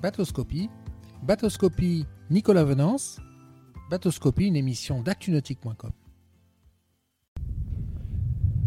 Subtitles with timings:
[0.00, 0.70] Batoscopie.
[1.24, 3.18] Batoscopie Nicolas Venance.
[3.90, 5.90] Batoscopie, une émission d'actunautique.com.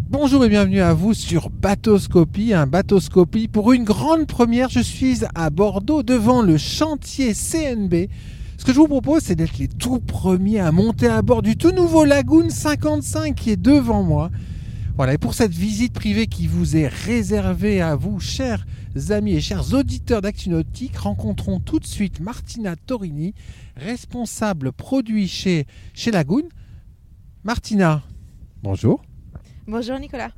[0.09, 3.47] Bonjour et bienvenue à vous sur Batoscopie, un Batoscopie.
[3.47, 8.09] Pour une grande première, je suis à Bordeaux devant le chantier CNB.
[8.57, 11.55] Ce que je vous propose, c'est d'être les tout premiers à monter à bord du
[11.55, 14.31] tout nouveau Lagoon 55 qui est devant moi.
[14.97, 18.65] Voilà, et pour cette visite privée qui vous est réservée à vous, chers
[19.09, 23.33] amis et chers auditeurs d'ActuNautique, rencontrons tout de suite Martina Torini,
[23.77, 26.43] responsable produit chez, chez Lagoon.
[27.43, 28.03] Martina,
[28.61, 29.01] bonjour.
[29.65, 30.31] Bonjour Nicolas.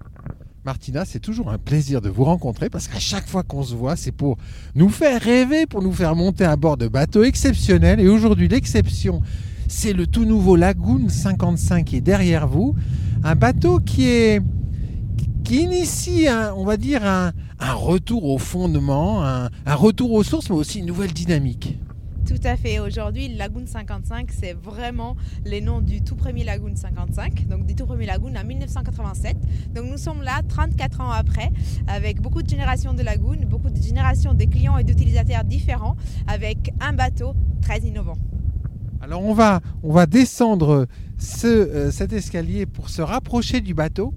[0.66, 3.96] Martina, c'est toujours un plaisir de vous rencontrer parce qu'à chaque fois qu'on se voit,
[3.96, 4.38] c'est pour
[4.76, 8.00] nous faire rêver, pour nous faire monter à bord de bateaux exceptionnels.
[8.00, 9.22] Et aujourd'hui, l'exception,
[9.68, 12.76] c'est le tout nouveau Lagoon 55 qui est derrière vous.
[13.24, 14.42] Un bateau qui est
[15.44, 20.56] qui initie, on va dire, un, retour au fondement, un, un retour aux sources, mais
[20.56, 21.78] aussi une nouvelle dynamique.
[22.26, 22.80] Tout à fait.
[22.80, 27.86] Aujourd'hui, Lagoon 55, c'est vraiment les noms du tout premier Lagoon 55, donc du tout
[27.86, 29.36] premier Lagoon en 1987.
[29.76, 31.52] Donc nous sommes là 34 ans après,
[31.88, 36.72] avec beaucoup de générations de Lagoon, beaucoup de générations de clients et d'utilisateurs différents, avec
[36.80, 38.18] un bateau très innovant.
[39.04, 40.88] Alors on va, on va descendre
[41.20, 44.14] ce, euh, cet escalier pour se rapprocher du bateau.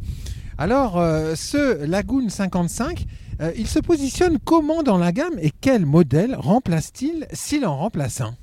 [0.58, 3.04] Alors euh, ce Lagoon 55,
[3.40, 8.20] euh, il se positionne comment dans la gamme et quel modèle remplace-t-il s'il en remplace
[8.20, 8.36] un?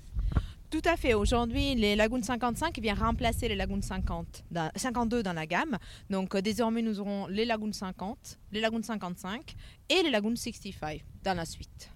[0.70, 1.14] Tout à fait.
[1.14, 4.44] Aujourd'hui, les Lagoon 55 vient remplacer les Lagoon 50,
[4.76, 5.78] 52 dans la gamme.
[6.10, 9.54] Donc, désormais, nous aurons les Lagoon 50, les Lagoon 55
[9.92, 11.93] et les Lagoon 65 dans la suite.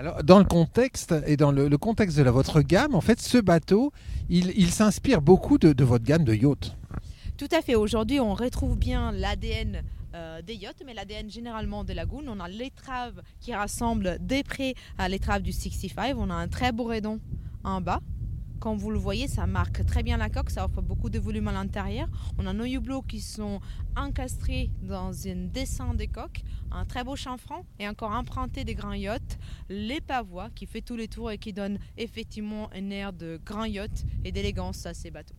[0.00, 3.36] Alors, dans le contexte et dans le, contexte de la, votre gamme, en fait, ce
[3.36, 3.92] bateau,
[4.30, 6.74] il, s'inspire beaucoup de, votre gamme de yachts.
[7.36, 7.74] Tout à fait.
[7.74, 9.82] Aujourd'hui, on retrouve bien l'ADN
[10.14, 12.24] euh, des yachts, mais l'ADN généralement des lagoons.
[12.28, 16.16] On a l'étrave qui rassemble des près à l'étrave du 65.
[16.16, 17.20] On a un très beau redon
[17.62, 18.00] en bas.
[18.60, 21.48] Comme vous le voyez, ça marque très bien la coque, ça offre beaucoup de volume
[21.48, 22.08] à l'intérieur.
[22.36, 23.58] On a nos hublots qui sont
[23.96, 28.92] encastrés dans une descente des coques, un très beau chanfran et encore emprunté des grands
[28.92, 29.38] yachts,
[29.70, 33.64] les pavois qui fait tous les tours et qui donne effectivement un air de grand
[33.64, 35.36] yacht et d'élégance à ces bateaux.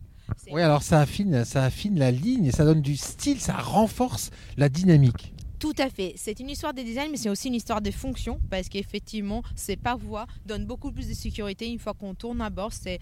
[0.50, 4.68] Oui, alors ça affine, ça affine la ligne, ça donne du style, ça renforce la
[4.68, 5.32] dynamique.
[5.62, 6.14] Tout à fait.
[6.16, 9.76] C'est une histoire de design, mais c'est aussi une histoire de fonction, parce qu'effectivement, ces
[9.76, 12.72] pavois donnent beaucoup plus de sécurité une fois qu'on tourne à bord.
[12.72, 12.98] C'est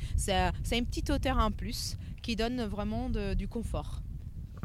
[0.71, 4.03] une petite hauteur en plus qui donne vraiment du confort.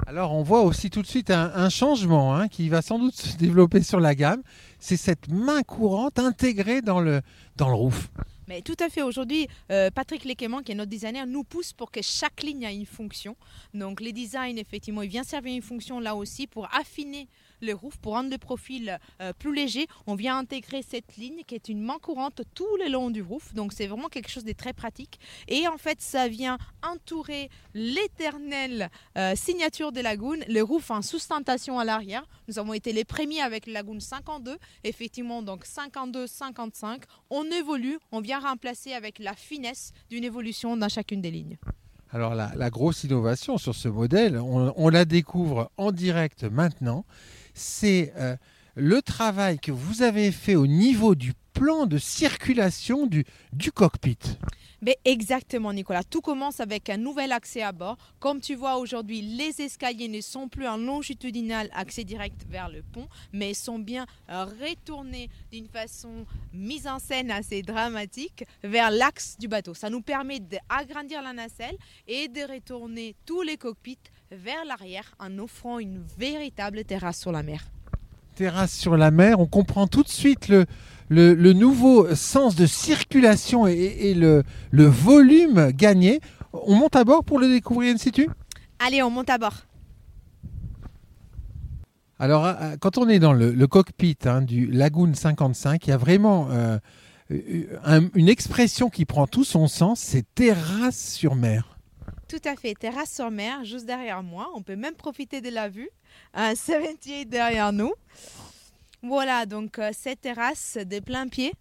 [0.07, 3.37] Alors on voit aussi tout de suite un, changement hein, qui va sans doute se
[3.37, 4.43] développer sur la gamme.
[4.77, 7.21] C'est cette main courante intégrée dans le,
[7.55, 8.09] dans le roof.
[8.47, 9.01] Mais tout à fait.
[9.01, 12.75] Aujourd'hui, euh, Patrick Lequement, qui est notre designer, nous pousse pour que chaque ligne ait
[12.75, 13.35] une fonction.
[13.73, 17.27] Donc, les designs, effectivement, il vient servir une fonction là aussi pour affiner
[17.65, 19.87] le roof, pour rendre le profil euh, plus léger.
[20.07, 23.53] On vient intégrer cette ligne qui est une main courante tout le long du roof.
[23.53, 25.19] Donc, c'est vraiment quelque chose de très pratique.
[25.47, 31.79] Et en fait, ça vient entourer l'éternelle euh, signature des lagoon, le roof en sustentation
[31.79, 32.27] à l'arrière.
[32.47, 34.57] Nous avons été les premiers avec le lagoon 52.
[34.83, 37.03] Effectivement, donc 52-55.
[37.29, 41.57] On évolue, on vient remplacer avec la finesse d'une évolution dans chacune des lignes.
[42.11, 47.03] Alors la, grosse innovation sur ce modèle, on, la découvre en direct maintenant,
[47.55, 48.35] c'est euh,
[48.75, 53.25] le travail que vous avez fait au niveau du plan de circulation du,
[53.73, 54.19] cockpit.
[54.81, 56.03] Mais exactement, Nicolas.
[56.03, 57.97] Tout commence avec un nouvel accès à bord.
[58.19, 62.83] Comme tu vois aujourd'hui, les escaliers ne sont plus en longitudinal accès direct vers le
[62.83, 69.47] pont, mais sont bien retournés d'une façon mise en scène assez dramatique vers l'axe du
[69.47, 69.73] bateau.
[69.73, 73.97] Ça nous permet d'agrandir la nacelle et de retourner tous les cockpits
[74.35, 77.65] vers l'arrière en offrant une véritable terrasse sur la mer.
[78.35, 80.65] Terrasse sur la mer, on comprend tout de suite le,
[81.09, 86.19] le, nouveau sens de circulation et, le, volume gagné.
[86.53, 88.29] On monte à bord pour le découvrir in situ?
[88.79, 89.65] Allez, on monte à bord.
[92.17, 95.97] Alors, euh, quand on est dans le, cockpit hein, du Lagoon 55, il y a
[95.97, 96.77] vraiment euh,
[97.29, 101.74] une expression qui prend tout son sens, c'est terrasse sur mer.
[102.27, 104.49] Tout à fait, terrasse sur mer, juste derrière moi.
[104.55, 105.89] On peut même profiter de la vue.
[106.33, 107.93] Un 78 derrière nous.
[109.03, 111.53] Voilà, donc euh, cette terrasse des plein pied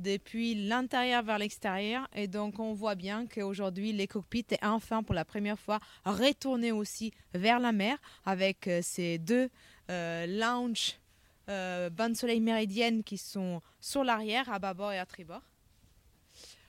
[0.00, 2.08] depuis l'intérieur vers l'extérieur.
[2.14, 6.72] Et donc, on voit bien qu'aujourd'hui, les cockpits est enfin pour la première fois retourné
[6.72, 9.50] aussi vers la mer avec euh, ces deux
[9.90, 10.98] euh, lounges
[11.48, 15.42] euh, de soleil méridienne qui sont sur l'arrière, à bâbord et à tribord.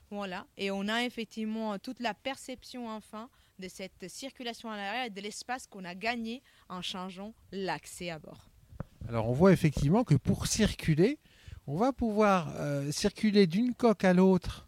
[0.09, 0.45] Voilà.
[0.57, 3.30] Et on a effectivement toute la perception enfin
[3.61, 8.19] de cette circulation à l'arrière et de l'espace qu'on a gagné en changeant l'accès à
[8.19, 8.49] bord.
[9.07, 11.19] Alors on voit effectivement que pour circuler,
[11.67, 14.67] on va pouvoir euh, circuler d'une coque à l'autre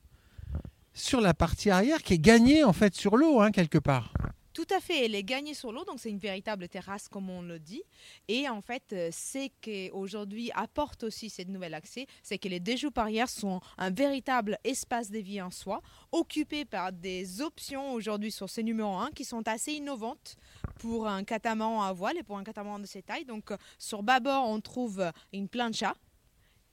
[0.94, 4.13] sur la partie arrière qui est gagnée en fait sur l'eau hein, quelque part.
[4.54, 7.42] Tout à fait, elle est gagnée sur l'eau, donc c'est une véritable terrasse comme on
[7.42, 7.82] le dit.
[8.28, 12.92] Et en fait, euh, ce qu'aujourd'hui apporte aussi cette nouvelle accès, c'est que les déjoues
[12.96, 18.48] arrière sont un véritable espace de vie en soi, occupé par des options aujourd'hui sur
[18.48, 20.38] ce numéro 1 qui sont assez innovantes
[20.78, 23.26] pour un catamaran à voile et pour un catamaran de cette taille.
[23.26, 25.96] Donc sur bâbord, on trouve une plancha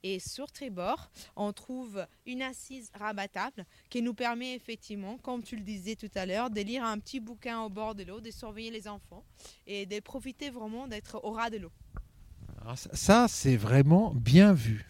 [0.03, 5.61] et sur tribord, on trouve une assise rabattable qui nous permet effectivement, comme tu le
[5.61, 8.71] disais tout à l'heure, de lire un petit bouquin au bord de l'eau, de surveiller
[8.71, 9.23] les enfants
[9.67, 11.71] et de profiter vraiment d'être au ras de l'eau.
[12.93, 14.85] Ça, c'est vraiment bien vu.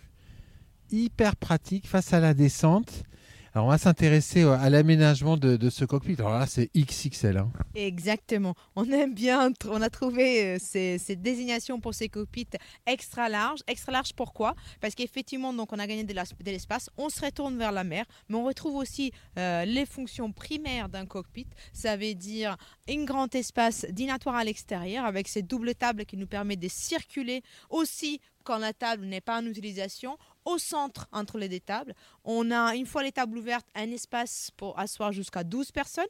[0.92, 3.04] Hyper pratique face à la descente.
[3.54, 6.16] Alors, on va s'intéresser à l'aménagement de, ce cockpit.
[6.20, 7.38] Alors là, c'est XXL.
[7.38, 7.52] Hein.
[7.76, 8.56] Exactement.
[8.78, 12.48] On aime bien, on a trouvé euh, ces, désignations pour ces cockpits
[12.86, 13.60] extra larges.
[13.68, 14.56] Extra larges, pourquoi?
[14.80, 16.14] Parce qu'effectivement, donc, on a gagné de
[16.46, 20.88] l'espace, on se retourne vers la mer, mais on retrouve aussi euh, les fonctions primaires
[20.88, 21.48] d'un cockpit.
[21.74, 22.56] Ça veut dire
[22.90, 27.44] un grand espace dînatoire à l'extérieur avec cette double table qui nous permet de circuler
[27.70, 31.94] aussi quand la table n'est pas en utilisation, au centre entre les deux tables.
[32.24, 36.06] On a, une fois les tables ouvertes, un espace pour asseoir jusqu'à 12 personnes.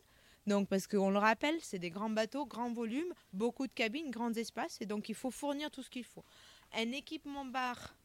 [0.48, 4.33] Donc, parce qu'on le rappelle, c'est des grands bateaux, grand volume, beaucoup de cabines, grands
[4.33, 6.24] espaces, et donc il faut fournir tout ce qu'il faut.
[6.74, 7.95] Un équipement bar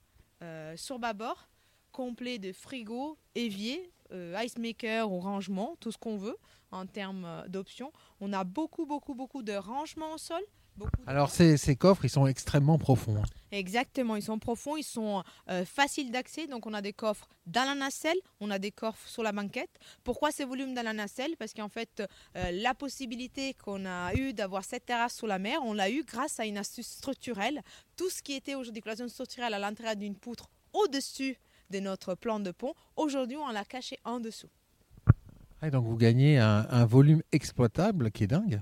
[0.42, 1.48] euh, sur bâbord,
[1.92, 6.36] complet de frigo, évier, euh, ice maker ou rangement, tout ce qu'on veut
[6.70, 7.92] en termes euh, d'options.
[8.20, 10.42] On a beaucoup, beaucoup, beaucoup de rangements au sol,
[11.06, 13.16] alors ces, coffres, ils sont extrêmement profonds.
[13.16, 13.26] Hein.
[13.52, 16.46] Exactement, ils sont profonds, ils sont euh, faciles d'accès.
[16.46, 19.70] Donc on a des coffres dans la nacelle, on a des coffres sur la banquette.
[20.04, 21.36] Pourquoi ces volumes dans la nacelle?
[21.38, 22.02] Parce qu'en fait,
[22.36, 26.04] euh, la possibilité qu'on a eu d'avoir cette terrasse sous la mer, on l'a eu
[26.04, 27.62] grâce à une astuce structurelle.
[27.96, 31.38] Tout ce qui était aujourd'hui cloison structurelle à l'intérieur d'une poutre au-dessus
[31.70, 34.48] de notre plan de pont, aujourd'hui on l'a caché en dessous.
[35.62, 38.60] Ah, donc vous gagnez un volume exploitable qui est dingue.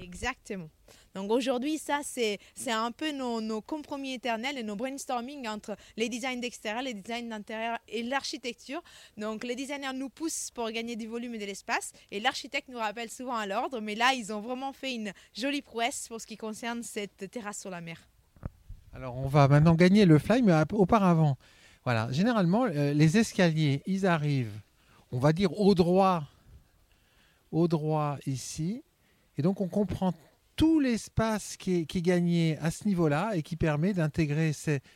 [0.00, 0.68] Exactement.
[1.16, 2.38] Donc aujourd'hui, ça, c'est
[2.70, 7.78] un peu nos, compromis éternels et nos brainstorming entre les designs d'extérieur, les designs d'intérieur
[7.88, 8.82] et l'architecture.
[9.16, 12.76] Donc les designers nous poussent pour gagner du volume et de l'espace et l'architecte nous
[12.76, 13.80] rappelle souvent à l'ordre.
[13.80, 17.60] Mais là, ils ont vraiment fait une jolie prouesse pour ce qui concerne cette terrasse
[17.60, 17.96] sur la mer.
[18.92, 21.38] Alors on va maintenant gagner le fly, mais auparavant,
[21.84, 24.60] voilà, généralement, euh, les escaliers, ils arrivent,
[25.12, 26.24] on va dire au droit,
[27.52, 28.82] au droit ici.
[29.38, 30.12] Et donc on comprend
[30.56, 34.52] tout l'espace qui est, gagné à ce niveau-là et qui permet d'intégrer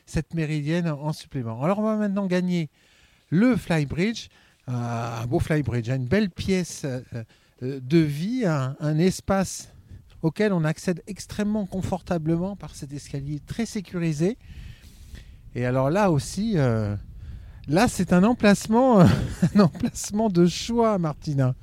[0.07, 1.63] cette méridienne en supplément.
[1.63, 2.71] Alors on va maintenant gagner
[3.29, 4.29] le flybridge,
[4.69, 7.01] euh, un beau flybridge, une belle pièce euh,
[7.63, 9.73] euh, de vie, un, espace
[10.23, 14.39] auquel on accède extrêmement confortablement par cet escalier très sécurisé.
[15.55, 19.01] Et alors là aussi, là c'est un emplacement,
[19.55, 21.55] un emplacement de choix, Martina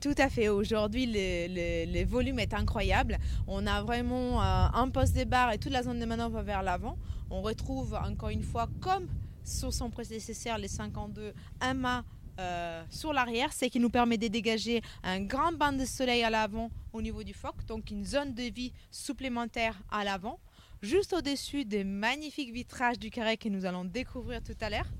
[0.00, 0.48] tout à fait.
[0.48, 3.18] Aujourd'hui, le, volume est incroyable.
[3.46, 6.62] On a vraiment euh, un poste de barre et toute la zone de manœuvre vers
[6.62, 6.96] l'avant.
[7.30, 9.06] On retrouve encore une fois, comme
[9.44, 12.04] sur son prédécesseur, les 52, un mât
[12.38, 16.30] euh, sur l'arrière, ce qui nous permet de dégager un grand banc de soleil à
[16.30, 20.38] l'avant au niveau du foc, donc une zone de vie supplémentaire à l'avant,
[20.82, 24.90] juste au-dessus des magnifiques vitrages du carré que nous allons découvrir tout à l'heure.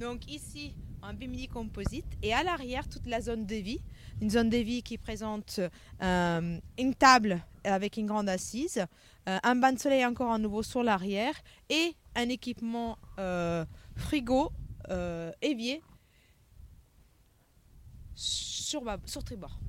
[0.00, 3.80] Donc ici, un bimini composite et à l'arrière, toute la zone de vie
[4.20, 5.60] une zone de vie qui présente
[6.02, 8.84] euh, une table avec une grande assise,
[9.28, 11.34] euh, un banc de soleil encore à nouveau sur l'arrière
[11.68, 13.64] et un équipement euh,
[13.96, 14.50] frigo
[15.42, 15.82] évier
[18.14, 19.60] sur, sur tribord.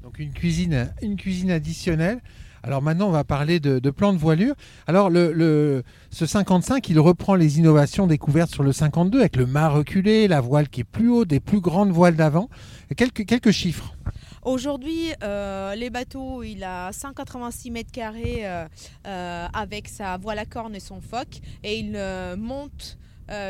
[0.00, 2.22] Donc une cuisine, une cuisine additionnelle
[2.62, 4.54] alors maintenant, on va parler de, plan de voilure.
[4.86, 10.28] Alors ce 55, il reprend les innovations découvertes sur le 52 avec le mât reculé,
[10.28, 12.48] la voile qui est plus haute, des plus grandes voiles d'avant.
[12.96, 13.94] Quelques, quelques chiffres.
[14.42, 18.66] Aujourd'hui, euh, les bateaux, il a 186 mètres carrés euh,
[19.06, 21.92] euh, avec sa voile à corne et son foc, et il
[22.38, 22.98] monte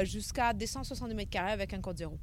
[0.04, 2.18] jusqu'à 262 mètres carrés avec un code zéro.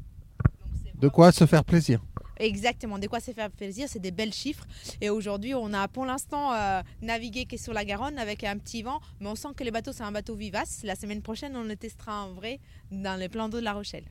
[0.99, 2.01] De quoi se faire plaisir.
[2.37, 4.65] Exactement, de quoi se faire plaisir, c'est des belles chiffres.
[4.99, 8.99] Et aujourd'hui, on a pour l'instant euh, navigué sur la Garonne avec un petit vent,
[9.19, 10.81] mais on sent que les bateaux, c'est un bateau vivace.
[10.83, 12.59] La semaine prochaine, on le testera en vrai
[12.91, 14.05] dans les plans d'eau de La Rochelle.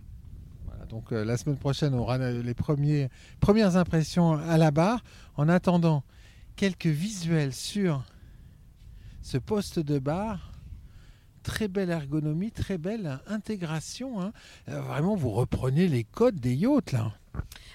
[0.66, 3.10] Voilà, donc euh, la semaine prochaine, on aura les premiers,
[3.40, 5.04] premières impressions à la barre.
[5.36, 6.02] En attendant,
[6.56, 8.04] quelques visuels sur
[9.20, 10.53] ce poste de bar
[11.44, 14.20] très belle ergonomie, très belle intégration.
[14.20, 14.32] Hein.
[14.68, 17.12] Euh, vraiment, vous reprenez les codes des yachts là.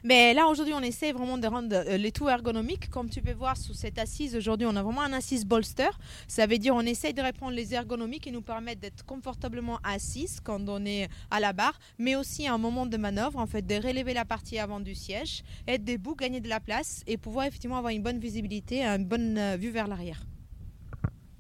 [0.04, 2.90] Mais là, aujourd'hui, on essaie vraiment de rendre euh, les tout ergonomiques.
[2.90, 5.90] Comme tu peux voir sous cette assise, aujourd'hui, on a vraiment un assise bolster.
[6.28, 10.30] Ça veut dire on essaie de répondre les ergonomiques qui nous permettent d'être confortablement assis
[10.44, 13.66] quand on est à la barre, mais aussi à un moment de manœuvre, en fait,
[13.66, 17.46] de relever la partie avant du siège, être debout, gagner de la place et pouvoir
[17.46, 20.24] effectivement avoir une bonne visibilité, une bonne euh, vue vers l'arrière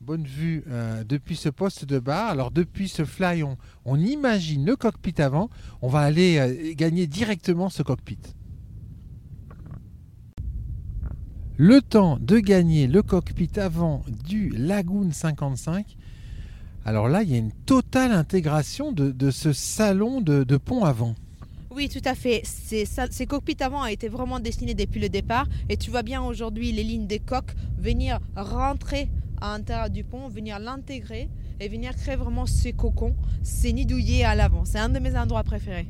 [0.10, 2.32] bonne vue euh, depuis ce poste de bar.
[2.32, 3.44] Alors depuis ce fly,
[3.86, 5.52] on, imagine le cockpit avant.
[5.84, 8.18] On va aller gagner directement ce cockpit.
[11.58, 15.96] le temps de gagner le cockpit avant du Lagoon 55.
[16.86, 21.14] Alors là, il y a une totale intégration de, ce salon de, pont avant.
[21.70, 22.42] Oui, tout à fait.
[22.46, 25.48] Ces, cockpits avant ont été vraiment dessinés depuis le départ.
[25.68, 29.10] Et tu vois bien aujourd'hui les lignes des coques venir rentrer
[29.42, 31.30] à l'intérieur du pont, venir l'intégrer
[31.60, 34.66] et venir créer vraiment ces cocons, ces nidouillés à l'avant.
[34.66, 35.88] C'est un de mes endroits préférés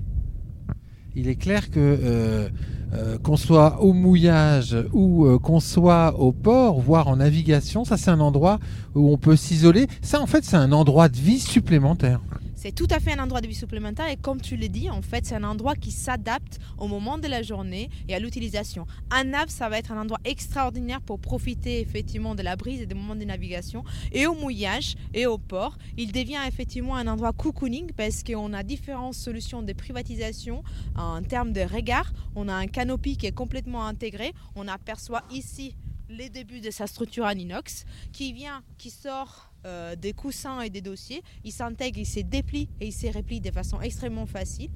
[1.16, 2.50] il est clair que euh,
[2.94, 7.98] euh, qu'on soit au mouillage ou euh, qu'on soit au port, voire en navigation, ça
[7.98, 8.60] c'est un endroit
[8.96, 9.88] où on peut s'isoler.
[10.02, 12.22] Ça en fait c'est un endroit de vie supplémentaire.
[12.62, 15.02] C'est tout à fait un endroit de vie supplémentaire et comme tu l'as dit, en
[15.02, 18.86] fait, c'est un endroit qui s'adapte au moment de la journée et à l'utilisation.
[19.12, 22.86] Un nav, ça va être un endroit extraordinaire pour profiter effectivement de la brise et
[22.86, 23.86] des moments de navigation.
[24.12, 28.62] Et au mouillage et au port, il devient effectivement un endroit cocooning parce qu'on a
[28.62, 30.62] différentes solutions de privatisation
[30.98, 32.12] en termes de regard.
[32.36, 34.34] On a un canopy qui est complètement intégré.
[34.58, 35.78] On aperçoit ici
[36.10, 40.70] les débuts de sa structure en inox qui vient, qui sort euh, des coussins et
[40.70, 41.22] des dossiers.
[41.44, 44.70] Il s'intègre, il se déplie et il se replie de façon extrêmement facile.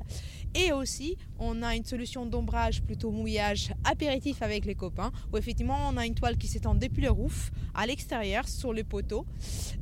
[0.53, 5.77] Et aussi, on a une solution d'ombrage plutôt mouillage apéritif avec les copains, où effectivement
[5.89, 9.25] on a une toile qui s'étend depuis le roof à l'extérieur sur les poteaux,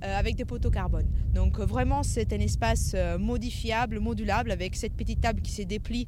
[0.04, 1.08] euh, avec des poteaux carbone.
[1.34, 6.08] Donc euh, vraiment, c'est un espace modifiable, modulable, avec cette petite table qui se déplie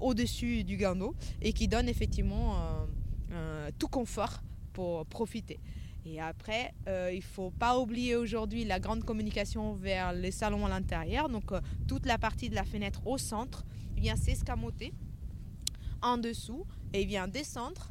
[0.00, 2.56] au-dessus du guindeau et qui donne effectivement
[3.78, 5.60] tout confort pour profiter.
[6.06, 10.66] Et après, euh, il ne faut pas oublier aujourd'hui la grande communication vers les salons
[10.66, 11.28] à l'intérieur.
[11.28, 13.64] Donc, euh, toute la partie de la fenêtre au centre
[13.96, 14.92] vient s'escamoter
[16.02, 17.90] en dessous et vient descendre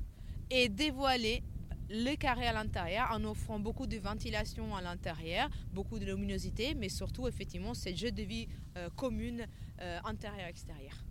[0.51, 1.41] et dévoiler
[1.89, 6.89] le carré à l'intérieur en offrant beaucoup de ventilation à l'intérieur, beaucoup de luminosité, mais
[6.89, 9.45] surtout, effectivement, ce jeu de vie euh, commune
[10.05, 11.03] intérieur-extérieur.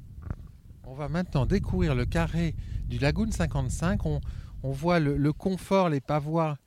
[0.84, 2.54] On va maintenant découvrir le carré
[2.86, 4.00] du Lagoon 55.
[4.06, 4.20] On,
[4.62, 6.61] voit le, le confort, les pavoirs euh,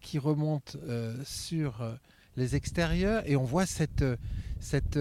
[0.00, 1.94] qui remonte euh, sur euh,
[2.36, 4.04] les extérieurs et on voit cette,
[4.60, 4.98] cette,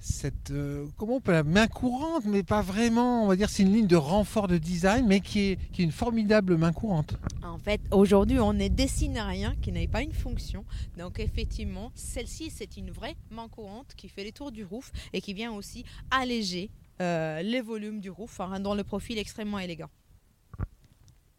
[0.00, 0.52] cette
[0.96, 3.24] comment on peut la main courante, mais pas vraiment.
[3.24, 5.84] On va dire c'est une ligne de renfort de design, mais qui est, qui est
[5.84, 7.16] une formidable main courante.
[7.44, 10.64] En fait, aujourd'hui, on ne dessine rien qui n'ait pas une fonction.
[10.98, 15.20] Donc, effectivement, celle-ci, c'est une vraie main courante qui fait les tours du roof et
[15.20, 19.90] qui vient aussi alléger les volumes du roof en rendant le profil extrêmement élégant.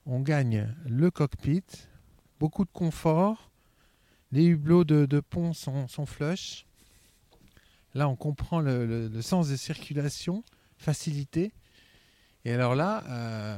[0.06, 1.66] On gagne le cockpit,
[2.40, 3.52] beaucoup de confort.
[4.32, 6.66] Les hublots de, pont sont, flush.
[7.94, 10.44] Là, on comprend le, sens de circulation,
[10.78, 11.52] facilité.
[12.46, 13.58] Et alors là, euh,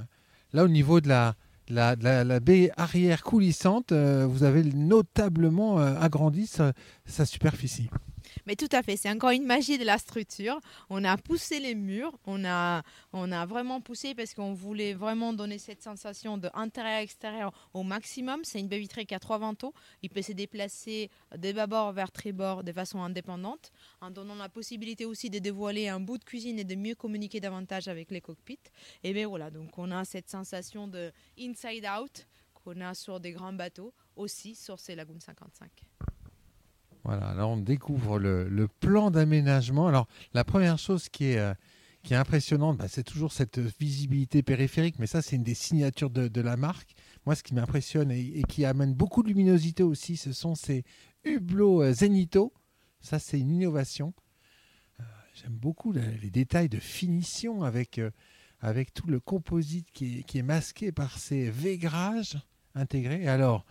[0.53, 7.25] là au niveau de la, baie arrière coulissante, euh, vous avez notablement euh, agrandi sa
[7.25, 7.89] superficie.
[8.49, 10.59] Mais tout à fait, c'est encore une magie de la structure.
[10.89, 12.81] On a poussé les murs, on a,
[13.13, 18.43] on a vraiment poussé parce qu'on voulait vraiment donner cette sensation de intérieur-extérieur au maximum.
[18.43, 19.71] C'est une baie vitrée qui a trois vantaux.
[20.01, 25.05] Il peut se déplacer de bâbord vers tribord de façon indépendante, en donnant la possibilité
[25.05, 28.57] aussi de dévoiler un bout de cuisine et de mieux communiquer davantage avec les cockpits.
[29.03, 32.25] Et bien voilà, donc on a cette sensation de inside out
[32.55, 35.69] qu'on a sur des grands bateaux, aussi sur ces Lagoon 55.
[37.09, 39.87] Voilà, là on découvre le, plan d'aménagement.
[39.87, 41.55] Alors la première chose qui est, euh,
[42.03, 46.11] qui est impressionnante, bah, c'est toujours cette visibilité périphérique, mais ça c'est une des signatures
[46.11, 46.93] de, la marque.
[47.25, 50.83] Moi ce qui m'impressionne et, qui amène beaucoup de luminosité aussi, ce sont ces
[51.23, 52.53] hublots euh, Zenito.
[53.01, 54.13] Ça c'est une innovation.
[54.99, 57.99] Euh, j'aime beaucoup les détails de finition avec,
[58.61, 62.37] avec tout le composite qui est, qui est masqué par ces végrages
[62.75, 63.27] intégrés.
[63.27, 63.65] Alors,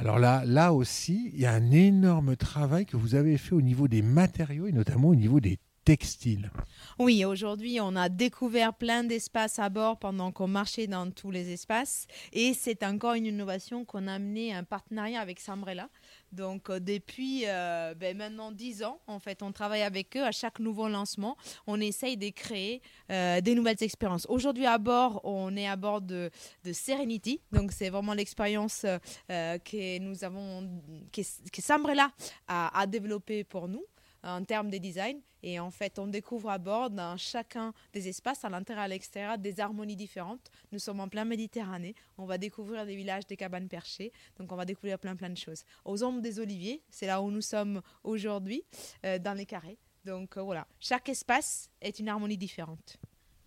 [0.00, 3.60] alors là, là aussi, il y a un énorme travail que vous avez fait au
[3.60, 6.50] niveau des matériaux et notamment au niveau des textiles.
[6.98, 11.52] Oui, aujourd'hui, on a découvert plein d'espaces à bord pendant qu'on marchait dans tous les
[11.52, 12.06] espaces.
[12.32, 15.90] Et c'est encore une innovation qu'on a amené un partenariat avec Sambrella.
[16.32, 20.22] Donc, euh, depuis euh, ben, maintenant 10 ans, en fait, on travaille avec eux.
[20.22, 24.26] À chaque nouveau lancement, on essaye de créer euh, des nouvelles expériences.
[24.28, 26.30] Aujourd'hui, à bord, on est à bord de,
[26.72, 27.40] Serenity.
[27.52, 28.86] Donc, c'est vraiment l'expérience
[29.28, 30.80] que nous avons,
[31.12, 31.22] que,
[31.60, 32.10] Sambrella
[32.46, 33.84] a développée pour nous.
[34.22, 35.20] En termes de design.
[35.42, 38.88] Et en fait, on découvre à bord, dans chacun des espaces, à l'intérieur et à
[38.88, 40.50] l'extérieur, des harmonies différentes.
[40.70, 41.94] Nous sommes en plein Méditerranée.
[42.18, 44.12] On va découvrir des villages, des cabanes perchées.
[44.38, 45.64] Donc, on va découvrir plein, plein de choses.
[45.84, 48.62] Aux ombres des oliviers, c'est là où nous sommes aujourd'hui,
[49.06, 49.78] euh, dans les carrés.
[50.04, 50.66] Donc, euh, voilà.
[50.78, 52.98] Chaque espace est une harmonie différente.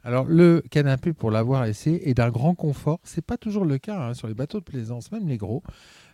[0.06, 3.00] Alors le canapé, pour l'avoir essayé, est d'un grand confort.
[3.04, 5.64] C'est pas toujours le cas hein, sur les bateaux de plaisance, même les gros.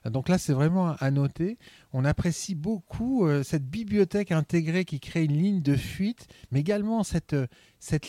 [0.05, 1.58] Donc là, c'est vraiment à noter.
[1.91, 7.03] On apprécie beaucoup euh, cette bibliothèque intégrée qui crée une ligne de fuite, mais également
[7.03, 7.48] cette, euh,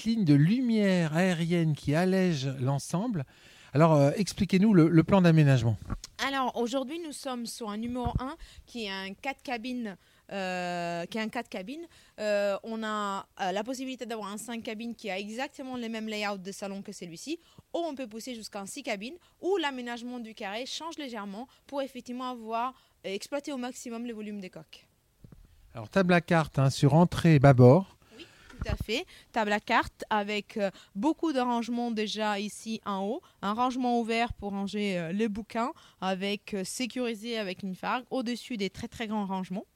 [0.04, 3.24] ligne de lumière aérienne qui allège l'ensemble.
[3.72, 5.78] Alors, euh, expliquez-nous le, le plan d'aménagement.
[6.26, 9.96] Alors aujourd'hui, nous sommes sur un numéro 1 qui est un 4 cabines
[10.32, 11.86] euh, qui est un 4 cabines.
[12.18, 16.08] Euh, on a euh, la possibilité d'avoir un 5 cabines qui a exactement les mêmes
[16.08, 17.38] layouts de salon que celui-ci,
[17.74, 21.82] ou on peut pousser jusqu'à un 6 cabines, où l'aménagement du carré change légèrement pour
[21.82, 24.86] effectivement avoir exploité au maximum le volume des coques.
[25.74, 27.96] Alors, table à carte hein, sur entrée bâbord.
[28.18, 29.06] Oui, tout à fait.
[29.30, 33.22] Table à carte avec euh, beaucoup de rangements déjà ici en haut.
[33.40, 38.04] Un rangement ouvert pour ranger euh, les bouquins, avec euh, sécurisé avec une fargue.
[38.10, 39.66] Au-dessus des très très grands rangements.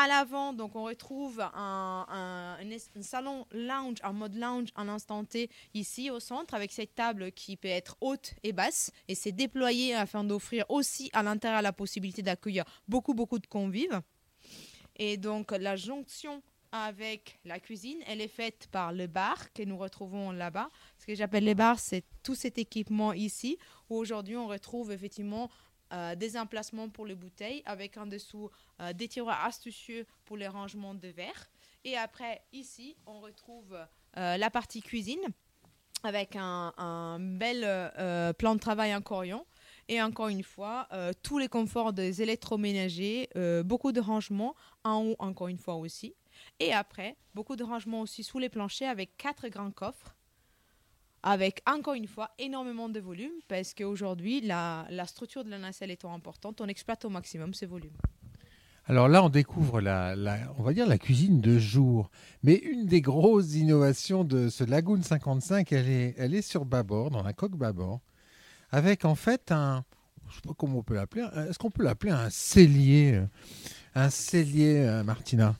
[0.00, 4.86] À l'avant, donc on retrouve un, un- un un salon lounge, en mode lounge en
[4.88, 9.16] instant T ici au centre, avec cette table qui peut être haute et basse, et
[9.16, 14.00] c'est déployé afin d'offrir aussi à l'intérieur la possibilité d'accueillir beaucoup beaucoup de convives.
[14.96, 19.78] Et donc la jonction avec la cuisine, elle est faite par le bar que nous
[19.78, 20.68] retrouvons là-bas.
[20.98, 23.56] Ce que j'appelle les bars, c'est tout cet équipement ici,
[23.88, 25.48] où aujourd'hui on retrouve effectivement
[25.92, 30.48] euh, des emplacements pour les bouteilles, avec en dessous euh, des tiroirs astucieux pour les
[30.48, 31.48] rangements de verre.
[31.84, 33.74] Et après, ici, on retrouve
[34.18, 35.22] euh, la partie cuisine,
[36.04, 37.60] avec un, un bel
[38.38, 39.44] plan de travail en corion.
[39.88, 40.86] Et encore une fois,
[41.24, 43.28] tous les conforts des électroménagers,
[43.64, 44.54] beaucoup de rangements
[44.84, 46.14] en haut, encore une fois aussi.
[46.60, 50.14] Et après, beaucoup de rangements aussi sous les planchers avec quatre grands coffres.
[51.22, 55.90] Avec encore une fois énormément de volume parce qu'aujourd'hui, la, la structure de la nacelle
[55.90, 57.96] étant importante, on exploite au maximum ces volumes.
[58.90, 60.14] Alors là, on découvre la,
[60.56, 62.10] on va dire la cuisine de jour.
[62.42, 67.10] Mais une des grosses innovations de ce Lagoon 55, elle est, elle est sur bâbord,
[67.10, 68.00] dans la coque bâbord,
[68.70, 69.84] avec en fait un,
[70.30, 73.26] je sais pas comment on peut l'appeler, est-ce qu'on peut l'appeler un cellier, euh,
[73.94, 75.54] un cellier, euh, Martina?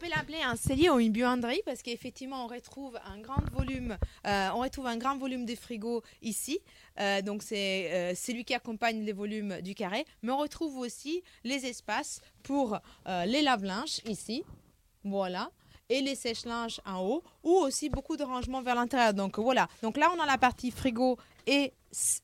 [0.00, 4.48] Peut l'appeler un cellier ou une buanderie parce qu'effectivement on retrouve un grand volume, euh,
[4.54, 6.58] on retrouve un grand volume de frigo ici.
[6.98, 11.22] Euh, donc c'est euh, celui qui accompagne les volumes du carré, mais on retrouve aussi
[11.44, 12.78] les espaces pour
[13.26, 14.42] les lave-linges ici,
[15.04, 15.50] voilà,
[15.90, 19.12] et les sèche-linges en haut, ou aussi beaucoup de rangements vers l'intérieur.
[19.12, 19.68] Donc voilà.
[19.82, 21.74] Donc là on a la partie frigo et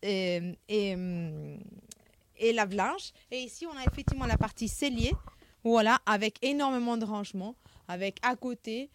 [0.02, 0.96] et, et,
[2.38, 5.12] et lave-linge, et ici on a effectivement la partie cellier.
[5.64, 7.56] Voilà, avec énormément de rangements,
[7.88, 8.90] avec à côté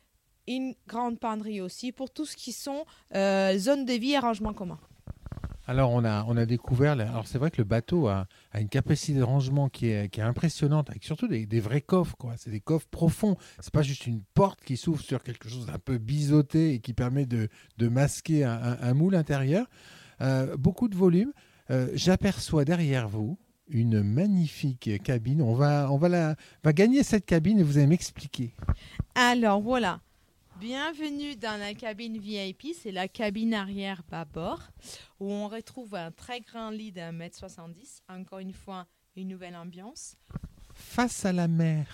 [0.47, 4.53] une grande penderie aussi pour tout ce qui sont euh, zones de vie et rangements
[4.53, 4.79] communs.
[5.67, 8.67] Alors on a, on a découvert, alors c'est vrai que le bateau a, a une
[8.67, 12.33] capacité de rangement qui est, qui est impressionnante, avec surtout des, vrais coffres, quoi.
[12.35, 13.37] C'est des coffres profonds.
[13.59, 16.93] C'est pas juste une porte qui s'ouvre sur quelque chose d'un peu biseauté et qui
[16.93, 19.67] permet de, de masquer un moule intérieur.
[20.21, 21.33] Euh, beaucoup de volume.
[21.69, 23.37] Euh, J'aperçois derrière vous
[23.71, 25.41] une magnifique cabine.
[25.41, 28.53] On va, on va la, va gagner cette cabine et vous allez m'expliquer.
[29.15, 29.99] Alors voilà,
[30.59, 34.61] bienvenue dans la cabine VIP, c'est la cabine arrière bâbord,
[35.19, 39.55] où on retrouve un très grand lit d'un mètre 70, encore une fois une nouvelle
[39.55, 40.15] ambiance.
[40.73, 41.87] Face à la mer.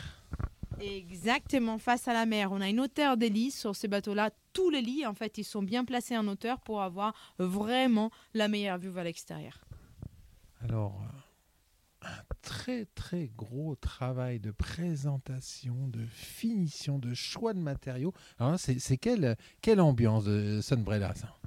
[0.79, 2.51] Exactement, face à la mer.
[2.51, 4.29] On a une hauteur des lits sur ces bateaux-là.
[4.53, 8.47] Tous les lits, en fait, ils sont bien placés en hauteur pour avoir vraiment la
[8.47, 9.61] meilleure vue vers l'extérieur.
[10.61, 11.01] Alors,
[12.07, 18.13] un très très gros travail de présentation, de finition, de choix de matériaux.
[18.39, 21.37] Alors, c'est quelle, quelle ambiance de Sunbrella, ça?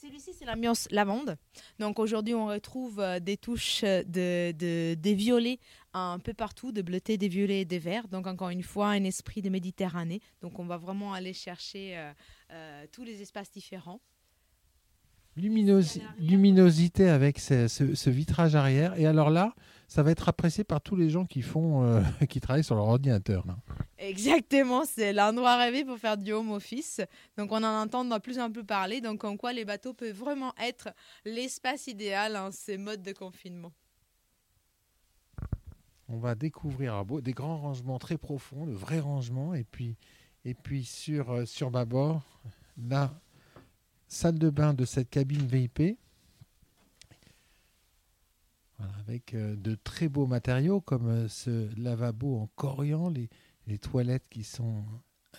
[0.00, 1.36] Celui-ci, c'est l'ambiance lavande.
[1.78, 5.58] Donc aujourd'hui, on retrouve euh, des touches euh, de, de- des violets
[5.94, 8.06] un peu partout, de bleutés, des violets et des verts.
[8.06, 10.20] Donc encore une fois, un esprit de Méditerranée.
[10.42, 11.96] Donc on va vraiment aller chercher
[12.52, 14.00] euh, tous les espaces différents.
[15.36, 18.98] Luminosi- luminosité avec ce, ce- ce vitrage arrière.
[18.98, 19.54] Et alors là,
[19.88, 22.86] ça va être apprécié par tous les gens qui font, euh, qui travaillent sur leur
[22.86, 23.46] ordinateur.
[23.46, 23.56] là.
[23.98, 27.00] Exactement, c'est l'endroit rêvé pour faire du home office.
[27.36, 29.00] Donc on en entend de plus en plus parler.
[29.00, 30.88] Donc en quoi les bateaux peuvent vraiment être
[31.24, 33.72] l'espace idéal en ces modes de confinement.
[36.08, 39.96] On va découvrir des grands rangements très profonds, de vrais rangements, et puis,
[40.44, 42.22] et puis sur, euh, sur bâbord,
[42.78, 43.12] la
[44.08, 45.98] salle de bain de cette cabine VIP.
[49.00, 54.44] Avec euh, de très beaux matériaux comme euh, ce lavabo en corian, les, toilettes qui
[54.44, 54.84] sont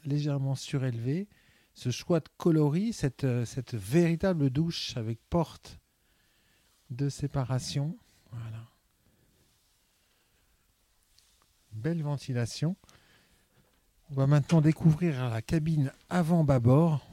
[0.04, 1.28] légèrement surélevées,
[1.76, 5.80] ce choix de coloris, cette, euh, cette véritable douche avec porte
[6.90, 7.96] de séparation.
[8.32, 8.66] Voilà.
[11.74, 12.76] Belle ventilation.
[14.10, 17.07] On va maintenant découvrir la cabine avant-bâbord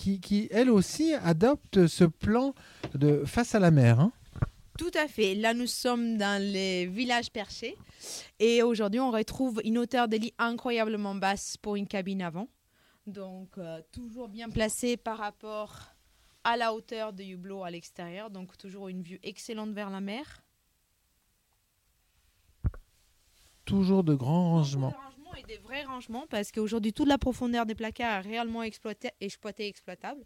[0.00, 2.54] qui, qui, elle aussi, adopte ce plan
[2.94, 4.00] de face à la mer.
[4.00, 4.12] hein.
[4.78, 5.34] Tout à fait.
[5.34, 7.76] Là, nous sommes dans les villages perchés.
[8.38, 12.48] Et aujourd'hui, on retrouve une hauteur de lit incroyablement basse pour une cabine avant.
[13.06, 15.74] Donc, euh, toujours bien placée par rapport
[16.44, 18.30] à la hauteur de hublot à l'extérieur.
[18.30, 20.42] Donc, toujours une vue excellente vers la mer.
[23.66, 24.94] Toujours de grands rangements.
[25.46, 30.24] Des vrais rangements parce qu'aujourd'hui, toute la profondeur des placards est réellement exploitée, exploitable.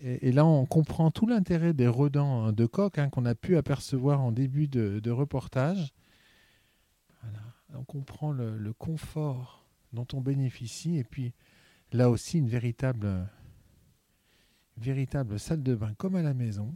[0.00, 3.56] Et, là, on comprend tout l'intérêt des redans hein, de coque hein, qu'on a pu
[3.56, 5.92] apercevoir en début de, reportage.
[7.74, 11.32] On comprend le, le confort dont on bénéficie et puis
[11.92, 13.28] là aussi une véritable,
[14.76, 16.74] véritable salle de bain comme à la maison.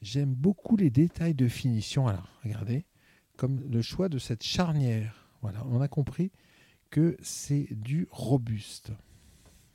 [0.00, 2.06] J'aime beaucoup les détails de finition.
[2.06, 2.84] Alors, regardez,
[3.38, 5.30] comme le choix de cette charnière.
[5.40, 6.32] Voilà, on a compris
[6.90, 8.90] que c'est du robuste.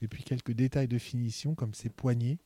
[0.01, 2.37] Et puis quelques détails de finition comme ces poignées.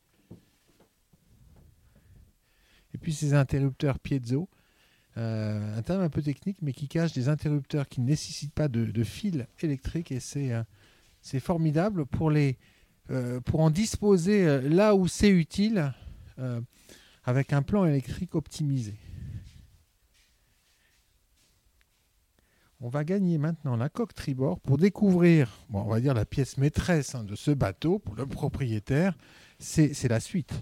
[2.93, 4.47] Et puis ces interrupteurs piezo.
[5.17, 8.67] Euh, un terme un peu technique, mais qui cache des interrupteurs qui ne nécessitent pas
[8.67, 10.11] de, fil électrique.
[10.11, 12.05] Et c'est euh, formidable
[13.09, 15.91] euh, pour en disposer là où c'est utile,
[17.23, 18.93] avec un plan électrique optimisé.
[22.79, 26.57] On va gagner maintenant la coque tribord pour découvrir, bon, on va dire la pièce
[26.57, 29.15] maîtresse hein, de ce bateau pour le propriétaire.
[29.57, 30.53] C'est la suite.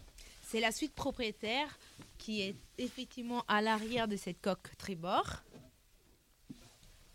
[0.47, 1.77] C'est la suite propriétaire
[2.17, 5.43] qui est effectivement à l'arrière de cette coque tribord.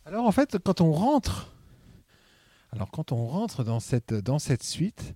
[0.05, 1.55] Alors en fait, quand on rentre,
[2.73, 5.15] alors quand on rentre dans cette dans cette suite,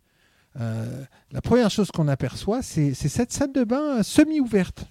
[0.59, 4.87] euh, la première chose qu'on aperçoit, c'est c'est cette salle de bain semi-ouverte.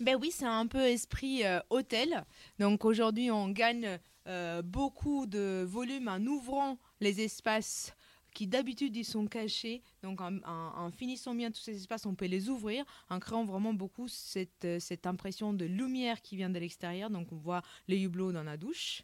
[0.00, 2.24] Ben oui, c'est un peu esprit euh, hôtel.
[2.58, 7.94] Donc aujourd'hui, on gagne euh, beaucoup de volume en ouvrant les espaces
[8.34, 9.82] qui d'habitude ils sont cachés.
[10.02, 14.08] Donc en, finissant bien tous ces espaces, on peut les ouvrir en créant vraiment beaucoup
[14.08, 17.10] cette, euh, cette impression de lumière qui vient de l'extérieur.
[17.10, 19.02] Donc on voit les hublots dans la douche.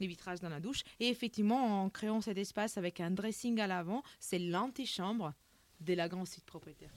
[0.00, 0.82] Les vitrages dans la douche.
[0.98, 5.34] Et effectivement, en créant cet espace avec un dressing à l'avant, c'est l'antichambre
[5.80, 6.90] de la grande site propriétaire.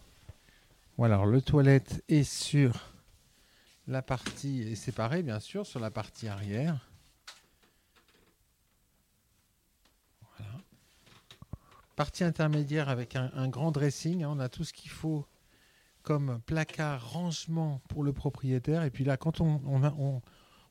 [0.97, 2.91] Voilà, alors le toilette est sur
[3.88, 6.90] la partie est séparé bien sûr sur la partie arrière.
[11.95, 14.23] Partie intermédiaire avec un, grand dressing.
[14.23, 15.25] hein, on a tout ce qu'il faut
[16.04, 18.84] comme placard, rangement pour le propriétaire.
[18.84, 20.21] Et puis là, quand on, on,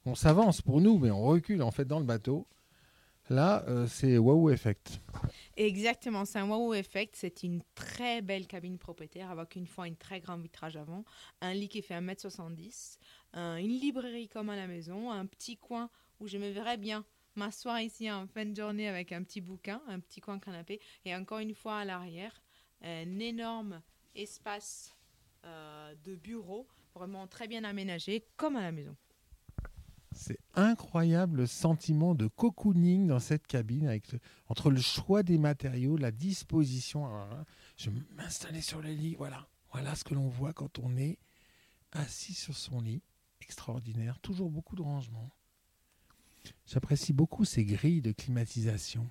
[0.06, 2.48] on- s'avance pour nous, mais on recule en fait dans le bateau,
[3.28, 5.00] là, euh, c'est wow effect.
[5.56, 7.14] Exactement, c'est un wow effect.
[7.16, 11.04] C'est une très belle cabine propriétaire avec une fois une très grand vitrage avant,
[11.42, 12.98] un lit qui fait 1m70,
[13.35, 17.04] un- une librairie comme à la maison, un petit coin où je me verrais bien
[17.36, 21.14] m'asseoir ici en fin de journée avec un petit bouquin, un petit coin canapé et
[21.14, 22.42] encore une fois à l'arrière,
[22.82, 23.82] un énorme
[24.14, 24.96] espace
[25.44, 28.96] euh, de bureau vraiment très bien aménagé comme à la maison.
[30.12, 34.16] C'est incroyable le sentiment de cocooning dans cette cabine avec
[34.48, 37.06] entre le choix des matériaux, la disposition.
[37.06, 37.44] Alors là,
[37.76, 39.14] je vais m'installer sur le lit.
[39.14, 41.18] Voilà, voilà ce que l'on voit quand on est
[41.92, 43.02] assis sur son lit.
[43.40, 44.18] Extraordinaire.
[44.18, 45.30] Toujours beaucoup de rangement.
[46.66, 49.09] J'apprécie beaucoup ces grilles de climatisation.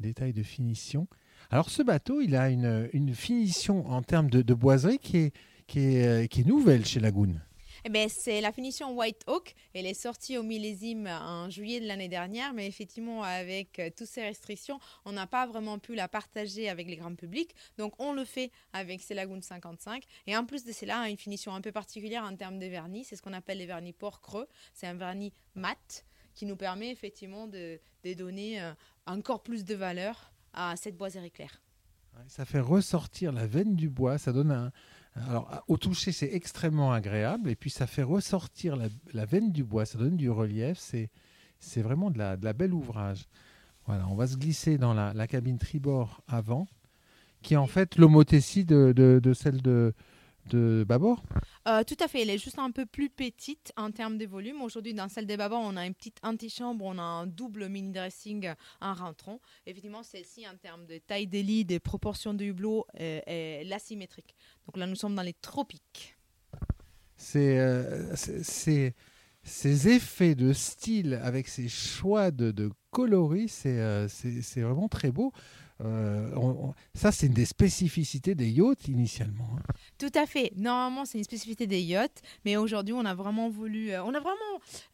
[0.00, 1.08] Détail de finition.
[1.50, 5.34] Alors ce bateau, il a une, finition en termes de, boiserie qui est,
[5.66, 7.34] qui, est, euh, qui est nouvelle chez Lagoon.
[7.84, 9.54] Eh ben, c'est la finition White Oak.
[9.72, 14.06] Elle est sortie au millésime en juillet de l'année dernière, mais effectivement, avec euh, toutes
[14.06, 17.54] ces restrictions, on n'a pas vraiment pu la partager avec les grands publics.
[17.78, 20.04] Donc, on le fait avec ces Lagoon 55.
[20.26, 23.04] Et en plus de cela, une finition un peu particulière en termes de vernis.
[23.04, 24.46] C'est ce qu'on appelle les vernis port creux.
[24.74, 27.80] C'est un vernis mat qui nous permet effectivement de,
[28.16, 28.72] donner euh,
[29.06, 31.62] encore plus de valeur à cette boiserie claire.
[32.28, 34.72] Ça fait ressortir la veine du bois, ça donne un...
[35.28, 38.76] Alors, au toucher, c'est extrêmement agréable, et puis ça fait ressortir
[39.12, 41.10] la, veine du bois, ça donne du relief, c'est,
[41.58, 43.28] c'est vraiment de la, de la belle ouvrage.
[43.86, 46.68] Voilà, on va se glisser dans la, cabine tribord avant,
[47.42, 49.94] qui est en fait l'homothétie de, de celle de,
[50.48, 51.22] de bâbord.
[51.68, 54.62] Euh, tout à fait, elle est juste un peu plus petite en termes de volume.
[54.62, 57.92] Aujourd'hui, dans celle des babas, on a une petite antichambre, on a un double mini
[57.92, 58.50] dressing
[58.80, 59.40] en rentrant.
[59.66, 64.34] Effectivement, celle-ci, en termes de taille des lits, des proportions de hublot, euh, est l'asymétrique.
[64.66, 66.16] Donc là, nous sommes dans les tropiques.
[67.16, 68.94] C'est euh, c'est-
[69.42, 74.88] ces effets de style avec ces choix de, de coloris, c'est euh, c'est- c'est vraiment
[74.88, 75.32] très beau.
[75.84, 79.48] Euh, ça, c'est une des spécificités des yachts initialement.
[79.56, 79.62] hein.
[79.98, 80.52] Tout à fait.
[80.56, 84.20] Normalement, c'est une spécificité des yachts, mais aujourd'hui, on a vraiment voulu, euh, on a
[84.20, 84.36] vraiment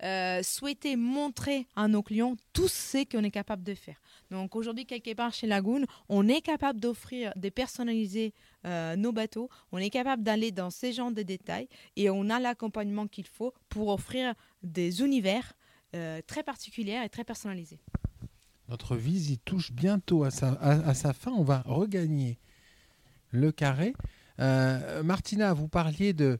[0.03, 4.01] euh, souhaité montrer à nos clients tout ce qu'on est capable de faire.
[4.31, 8.33] Donc aujourd'hui, quelque part chez Lagoon, on est capable d'offrir, de personnaliser
[8.97, 13.07] nos bateaux, on est capable d'aller dans ces genres de détails et on a l'accompagnement
[13.07, 15.53] qu'il faut pour offrir des univers
[16.27, 17.79] très particuliers et très personnalisés.
[18.69, 21.31] Notre visite touche bientôt à sa, fin.
[21.33, 22.39] On va regagner
[23.31, 23.95] le carré.
[24.41, 26.39] Euh, Martina, vous parliez de,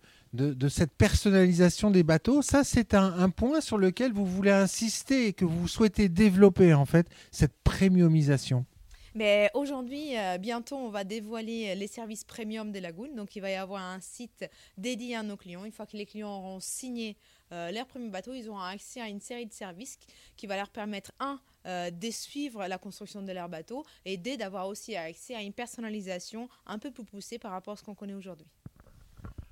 [0.69, 2.43] cette personnalisation des bateaux.
[2.43, 6.85] Ça, c'est un point sur lequel vous voulez insister et que vous souhaitez développer, en
[6.85, 8.67] fait, cette premiumisation.
[9.17, 13.15] Mais aujourd'hui, euh, bientôt, on va dévoiler les services premium de Lagoon.
[13.17, 14.45] Donc, il va y avoir un site
[14.77, 15.65] dédié à nos clients.
[15.65, 17.17] Une fois que les clients auront signé
[17.51, 19.99] euh, leur premier bateau, ils auront accès à une série de services
[20.37, 24.37] qui va leur permettre, un, euh, de suivre la construction de leur bateau et deux,
[24.37, 27.95] d'avoir aussi accès à une personnalisation un peu plus poussée par rapport à ce qu'on
[27.95, 28.47] connaît aujourd'hui.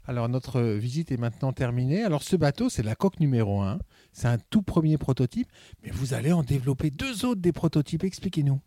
[0.07, 2.03] Alors, notre visite est maintenant terminée.
[2.03, 3.79] Alors, ce bateau, c'est la coque numéro 1.
[4.13, 5.51] C'est un tout premier prototype,
[5.83, 8.05] mais vous allez en développer deux autres des prototypes.
[8.05, 8.61] Expliquez-nous.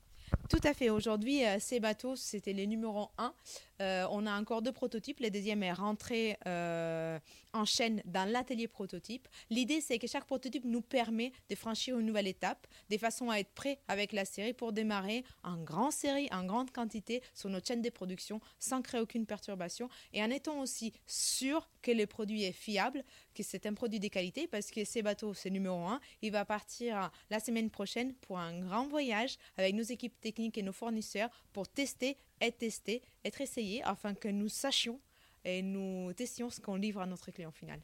[0.50, 0.90] Tout à fait.
[0.90, 3.34] Aujourd'hui, euh, ces bateaux, c'était les numéros 1.
[3.82, 5.20] Euh, on a encore deux prototypes.
[5.20, 7.20] Le deuxième est rentré euh,
[7.54, 9.28] en chaîne dans l'atelier prototype.
[9.50, 13.40] L'idée, c'est que chaque prototype nous permet de franchir une nouvelle étape, de façon à
[13.40, 17.68] être prêt avec la série pour démarrer en grande série, en grande quantité sur notre
[17.68, 22.44] chaîne de production sans créer aucune perturbation et en étant aussi sûr que le produit
[22.44, 23.04] est fiable,
[23.38, 26.00] que c'est un produit de qualité parce que ces bateaux, c'est numéro 1.
[26.24, 30.64] Il va partir la semaine prochaine pour un grand voyage avec nos équipes techniques et
[30.64, 35.00] nos fournisseurs pour tester, être testé, être essayé afin que nous sachions
[35.46, 37.80] et nous testions ce qu'on livre à notre client final.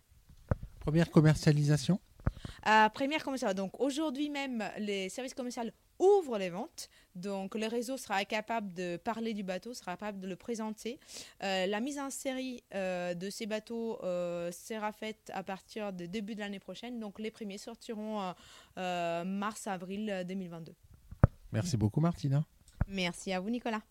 [0.80, 2.00] Première commercialisation?
[2.68, 3.54] Euh, première commerciale.
[3.54, 5.64] Donc aujourd'hui même, les services commerciaux
[6.04, 6.90] ouvrent les ventes.
[7.16, 11.00] Donc le réseau sera capable de parler du bateau, sera capable de le présenter.
[11.44, 16.06] Euh, la mise en série euh, de ces bateaux euh, sera faite à partir de
[16.06, 17.00] début de l'année prochaine.
[17.00, 18.32] Donc les premiers sortiront euh,
[18.78, 20.74] euh, mars-avril 2022.
[21.52, 22.44] Merci beaucoup, Martina.
[22.88, 23.82] Merci à vous Nicolas.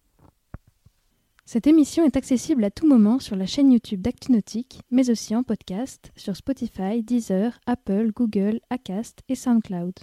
[1.44, 5.42] Cette émission est accessible à tout moment sur la chaîne YouTube d'ActuNautique, mais aussi en
[5.42, 9.94] podcast sur Spotify, Deezer, Apple, Google, Acast et SoundCloud.